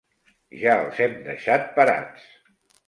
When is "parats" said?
1.79-2.29